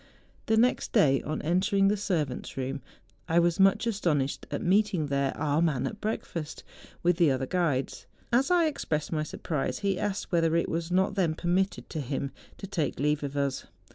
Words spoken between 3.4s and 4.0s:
much